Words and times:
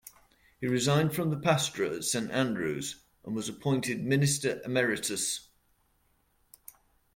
He 0.59 0.65
resigned 0.65 1.13
from 1.13 1.29
the 1.29 1.37
Pastorate 1.37 1.93
at 1.93 2.03
Saint 2.05 2.31
Andrew's, 2.31 3.03
and 3.23 3.35
was 3.35 3.47
appointed 3.47 4.03
minister 4.03 4.59
Emeritus. 4.65 5.49